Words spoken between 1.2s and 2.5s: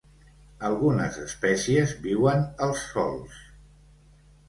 espècies viuen